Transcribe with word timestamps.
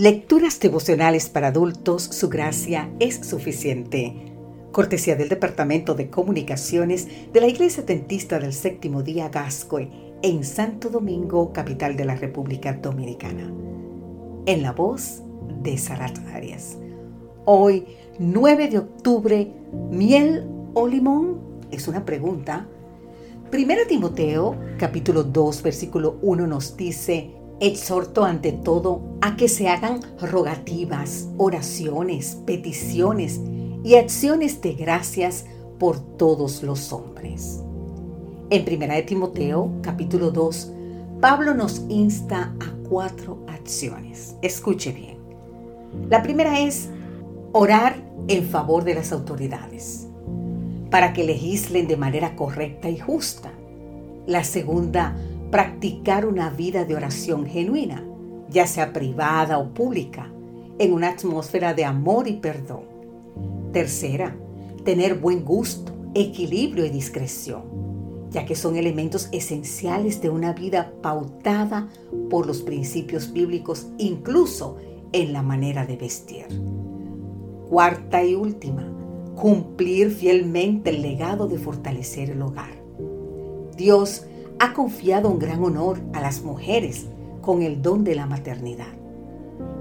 Lecturas 0.00 0.58
devocionales 0.58 1.28
para 1.28 1.48
adultos, 1.48 2.02
su 2.02 2.30
gracia 2.30 2.90
es 3.00 3.16
suficiente. 3.16 4.32
Cortesía 4.72 5.14
del 5.14 5.28
Departamento 5.28 5.94
de 5.94 6.08
Comunicaciones 6.08 7.06
de 7.34 7.38
la 7.38 7.48
Iglesia 7.48 7.84
Tentista 7.84 8.38
del 8.38 8.54
Séptimo 8.54 9.02
Día 9.02 9.28
Gascoy 9.28 9.90
en 10.22 10.42
Santo 10.42 10.88
Domingo, 10.88 11.52
capital 11.52 11.96
de 11.98 12.06
la 12.06 12.14
República 12.14 12.72
Dominicana. 12.72 13.52
En 14.46 14.62
la 14.62 14.72
voz 14.72 15.20
de 15.62 15.76
Sarat 15.76 16.16
Arias. 16.32 16.78
Hoy, 17.44 17.84
9 18.18 18.68
de 18.68 18.78
octubre, 18.78 19.52
¿miel 19.90 20.48
o 20.72 20.88
limón? 20.88 21.42
Es 21.70 21.88
una 21.88 22.06
pregunta. 22.06 22.66
Primera 23.50 23.82
Timoteo, 23.86 24.56
capítulo 24.78 25.24
2, 25.24 25.62
versículo 25.62 26.18
1 26.22 26.46
nos 26.46 26.74
dice, 26.74 27.32
Exhorto 27.60 28.24
ante 28.24 28.52
todo 28.52 29.09
a 29.20 29.36
que 29.36 29.48
se 29.48 29.68
hagan 29.68 30.00
rogativas, 30.20 31.28
oraciones, 31.36 32.36
peticiones 32.46 33.40
y 33.84 33.96
acciones 33.96 34.60
de 34.62 34.72
gracias 34.74 35.46
por 35.78 35.98
todos 36.16 36.62
los 36.62 36.92
hombres. 36.92 37.60
En 38.50 38.62
1 38.62 38.94
de 38.94 39.02
Timoteo, 39.02 39.70
capítulo 39.82 40.30
2, 40.30 40.72
Pablo 41.20 41.54
nos 41.54 41.82
insta 41.88 42.54
a 42.60 42.88
cuatro 42.88 43.38
acciones. 43.46 44.36
Escuche 44.42 44.92
bien. 44.92 45.18
La 46.08 46.22
primera 46.22 46.60
es 46.60 46.88
orar 47.52 47.96
en 48.28 48.44
favor 48.44 48.84
de 48.84 48.94
las 48.94 49.12
autoridades, 49.12 50.06
para 50.90 51.12
que 51.12 51.24
legislen 51.24 51.86
de 51.86 51.96
manera 51.96 52.36
correcta 52.36 52.88
y 52.88 52.98
justa. 52.98 53.52
La 54.26 54.44
segunda, 54.44 55.16
practicar 55.50 56.26
una 56.26 56.50
vida 56.50 56.84
de 56.84 56.94
oración 56.94 57.46
genuina, 57.46 58.04
ya 58.50 58.66
sea 58.66 58.92
privada 58.92 59.58
o 59.58 59.72
pública, 59.72 60.30
en 60.78 60.92
una 60.92 61.10
atmósfera 61.10 61.74
de 61.74 61.84
amor 61.84 62.26
y 62.26 62.34
perdón. 62.34 62.82
Tercera, 63.72 64.36
tener 64.84 65.18
buen 65.18 65.44
gusto, 65.44 65.92
equilibrio 66.14 66.84
y 66.84 66.90
discreción, 66.90 67.62
ya 68.30 68.44
que 68.44 68.56
son 68.56 68.76
elementos 68.76 69.28
esenciales 69.32 70.20
de 70.20 70.30
una 70.30 70.52
vida 70.52 70.92
pautada 71.02 71.88
por 72.28 72.46
los 72.46 72.62
principios 72.62 73.32
bíblicos, 73.32 73.88
incluso 73.98 74.76
en 75.12 75.32
la 75.32 75.42
manera 75.42 75.86
de 75.86 75.96
vestir. 75.96 76.46
Cuarta 77.68 78.24
y 78.24 78.34
última, 78.34 78.90
cumplir 79.36 80.10
fielmente 80.10 80.90
el 80.90 81.02
legado 81.02 81.46
de 81.46 81.58
fortalecer 81.58 82.30
el 82.30 82.42
hogar. 82.42 82.72
Dios 83.76 84.26
ha 84.58 84.72
confiado 84.72 85.30
un 85.30 85.38
gran 85.38 85.62
honor 85.62 86.00
a 86.12 86.20
las 86.20 86.42
mujeres 86.42 87.06
con 87.40 87.62
el 87.62 87.82
don 87.82 88.04
de 88.04 88.14
la 88.14 88.26
maternidad. 88.26 88.92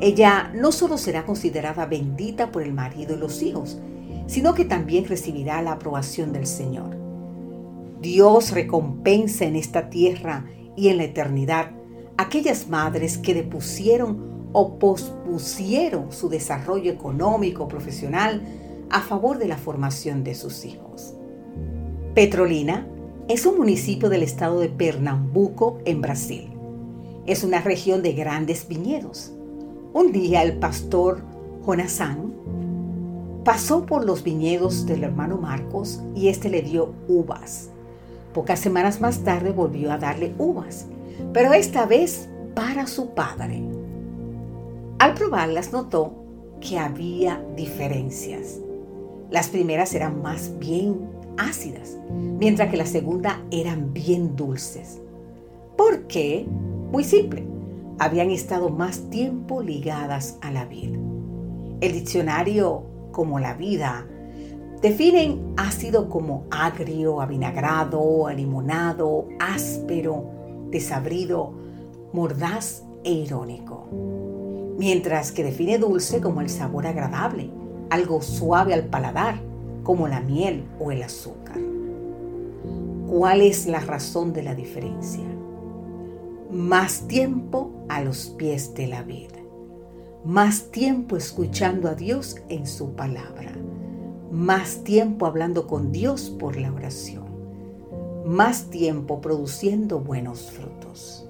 Ella 0.00 0.50
no 0.54 0.72
solo 0.72 0.98
será 0.98 1.24
considerada 1.24 1.86
bendita 1.86 2.50
por 2.50 2.62
el 2.62 2.72
marido 2.72 3.14
y 3.14 3.18
los 3.18 3.42
hijos, 3.42 3.78
sino 4.26 4.54
que 4.54 4.64
también 4.64 5.06
recibirá 5.06 5.62
la 5.62 5.72
aprobación 5.72 6.32
del 6.32 6.46
Señor. 6.46 6.96
Dios 8.00 8.52
recompensa 8.52 9.44
en 9.44 9.56
esta 9.56 9.88
tierra 9.88 10.44
y 10.76 10.88
en 10.88 10.98
la 10.98 11.04
eternidad 11.04 11.70
aquellas 12.16 12.68
madres 12.68 13.18
que 13.18 13.34
depusieron 13.34 14.50
o 14.52 14.78
pospusieron 14.78 16.12
su 16.12 16.28
desarrollo 16.28 16.92
económico 16.92 17.66
profesional 17.66 18.42
a 18.90 19.00
favor 19.00 19.38
de 19.38 19.48
la 19.48 19.56
formación 19.56 20.22
de 20.22 20.34
sus 20.34 20.64
hijos. 20.64 21.14
Petrolina 22.14 22.86
es 23.28 23.46
un 23.46 23.56
municipio 23.56 24.08
del 24.08 24.22
estado 24.22 24.60
de 24.60 24.68
Pernambuco, 24.68 25.78
en 25.84 26.00
Brasil. 26.00 26.53
Es 27.26 27.42
una 27.42 27.62
región 27.62 28.02
de 28.02 28.12
grandes 28.12 28.68
viñedos. 28.68 29.32
Un 29.94 30.12
día 30.12 30.42
el 30.42 30.58
pastor 30.58 31.22
Jonasán 31.64 32.34
pasó 33.44 33.86
por 33.86 34.04
los 34.04 34.22
viñedos 34.22 34.84
del 34.84 35.04
hermano 35.04 35.38
Marcos 35.38 36.02
y 36.14 36.28
éste 36.28 36.50
le 36.50 36.60
dio 36.60 36.92
uvas. 37.08 37.70
Pocas 38.34 38.60
semanas 38.60 39.00
más 39.00 39.20
tarde 39.20 39.52
volvió 39.52 39.90
a 39.90 39.96
darle 39.96 40.34
uvas, 40.36 40.84
pero 41.32 41.54
esta 41.54 41.86
vez 41.86 42.28
para 42.54 42.86
su 42.86 43.14
padre. 43.14 43.62
Al 44.98 45.14
probarlas 45.14 45.72
notó 45.72 46.12
que 46.60 46.78
había 46.78 47.42
diferencias. 47.56 48.60
Las 49.30 49.48
primeras 49.48 49.94
eran 49.94 50.20
más 50.20 50.58
bien 50.58 51.08
ácidas, 51.38 51.96
mientras 52.38 52.70
que 52.70 52.76
la 52.76 52.86
segunda 52.86 53.42
eran 53.50 53.94
bien 53.94 54.36
dulces. 54.36 55.00
¿Por 55.76 56.06
qué? 56.06 56.46
Muy 56.94 57.02
simple, 57.02 57.44
habían 57.98 58.30
estado 58.30 58.70
más 58.70 59.10
tiempo 59.10 59.62
ligadas 59.62 60.38
a 60.42 60.52
la 60.52 60.64
vida. 60.64 60.96
El 61.80 61.92
diccionario 61.92 62.84
como 63.10 63.40
la 63.40 63.54
vida 63.54 64.06
definen 64.80 65.54
ácido 65.56 66.08
como 66.08 66.44
agrio, 66.52 67.20
avinagrado, 67.20 68.28
alimonado, 68.28 69.26
áspero, 69.40 70.30
desabrido, 70.70 71.52
mordaz 72.12 72.84
e 73.02 73.10
irónico. 73.10 73.88
Mientras 74.78 75.32
que 75.32 75.42
define 75.42 75.78
dulce 75.78 76.20
como 76.20 76.42
el 76.42 76.48
sabor 76.48 76.86
agradable, 76.86 77.50
algo 77.90 78.22
suave 78.22 78.72
al 78.72 78.84
paladar, 78.84 79.40
como 79.82 80.06
la 80.06 80.20
miel 80.20 80.64
o 80.78 80.92
el 80.92 81.02
azúcar. 81.02 81.58
¿Cuál 83.08 83.40
es 83.40 83.66
la 83.66 83.80
razón 83.80 84.32
de 84.32 84.44
la 84.44 84.54
diferencia? 84.54 85.24
Más 86.54 87.08
tiempo 87.08 87.72
a 87.88 88.00
los 88.00 88.26
pies 88.26 88.74
de 88.74 88.86
la 88.86 89.02
vida. 89.02 89.40
Más 90.24 90.70
tiempo 90.70 91.16
escuchando 91.16 91.88
a 91.88 91.96
Dios 91.96 92.36
en 92.48 92.68
su 92.68 92.92
palabra. 92.94 93.50
Más 94.30 94.84
tiempo 94.84 95.26
hablando 95.26 95.66
con 95.66 95.90
Dios 95.90 96.30
por 96.30 96.56
la 96.56 96.72
oración. 96.72 97.24
Más 98.24 98.70
tiempo 98.70 99.20
produciendo 99.20 99.98
buenos 99.98 100.52
frutos. 100.52 101.28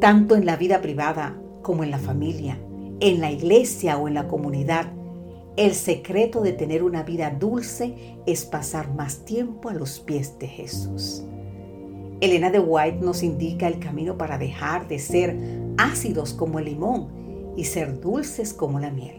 Tanto 0.00 0.36
en 0.36 0.46
la 0.46 0.56
vida 0.56 0.80
privada 0.80 1.36
como 1.60 1.84
en 1.84 1.90
la 1.90 1.98
familia, 1.98 2.58
en 3.00 3.20
la 3.20 3.30
iglesia 3.30 3.98
o 3.98 4.08
en 4.08 4.14
la 4.14 4.26
comunidad, 4.26 4.86
el 5.58 5.74
secreto 5.74 6.40
de 6.40 6.54
tener 6.54 6.82
una 6.82 7.02
vida 7.02 7.28
dulce 7.28 8.16
es 8.24 8.46
pasar 8.46 8.90
más 8.94 9.26
tiempo 9.26 9.68
a 9.68 9.74
los 9.74 10.00
pies 10.00 10.38
de 10.38 10.46
Jesús. 10.46 11.24
Elena 12.20 12.50
de 12.50 12.58
White 12.58 12.98
nos 13.00 13.22
indica 13.22 13.68
el 13.68 13.78
camino 13.78 14.18
para 14.18 14.38
dejar 14.38 14.88
de 14.88 14.98
ser 14.98 15.36
ácidos 15.76 16.34
como 16.34 16.58
el 16.58 16.64
limón 16.64 17.08
y 17.56 17.64
ser 17.64 18.00
dulces 18.00 18.52
como 18.52 18.80
la 18.80 18.90
miel. 18.90 19.16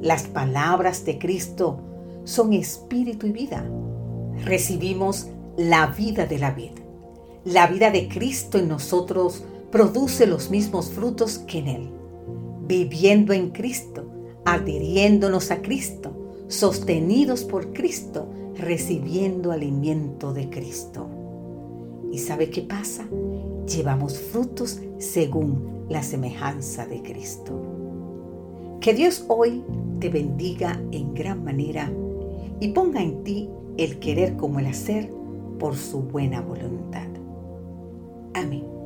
Las 0.00 0.24
palabras 0.24 1.04
de 1.04 1.18
Cristo 1.18 1.78
son 2.24 2.54
espíritu 2.54 3.26
y 3.26 3.32
vida. 3.32 3.64
Recibimos 4.44 5.28
la 5.56 5.86
vida 5.88 6.26
de 6.26 6.38
la 6.38 6.52
vida. 6.52 6.80
La 7.44 7.66
vida 7.66 7.90
de 7.90 8.08
Cristo 8.08 8.58
en 8.58 8.68
nosotros 8.68 9.44
produce 9.70 10.26
los 10.26 10.50
mismos 10.50 10.90
frutos 10.90 11.38
que 11.38 11.58
en 11.58 11.68
Él. 11.68 11.90
Viviendo 12.66 13.32
en 13.32 13.50
Cristo, 13.50 14.04
adhiriéndonos 14.44 15.50
a 15.50 15.60
Cristo, 15.60 16.12
sostenidos 16.48 17.44
por 17.44 17.72
Cristo, 17.72 18.28
recibiendo 18.56 19.52
alimento 19.52 20.32
de 20.32 20.48
Cristo. 20.48 21.08
¿Y 22.12 22.18
sabe 22.18 22.50
qué 22.50 22.60
pasa? 22.60 23.08
Llevamos 23.66 24.18
frutos 24.18 24.80
según 24.98 25.86
la 25.88 26.02
semejanza 26.02 26.86
de 26.86 27.02
Cristo. 27.02 28.78
Que 28.80 28.92
Dios 28.92 29.24
hoy 29.28 29.64
te 29.98 30.10
bendiga 30.10 30.78
en 30.92 31.14
gran 31.14 31.42
manera 31.42 31.90
y 32.60 32.68
ponga 32.68 33.02
en 33.02 33.24
ti 33.24 33.48
el 33.78 33.98
querer 33.98 34.36
como 34.36 34.58
el 34.58 34.66
hacer 34.66 35.10
por 35.58 35.74
su 35.74 36.02
buena 36.02 36.42
voluntad. 36.42 37.08
Amén. 38.34 38.81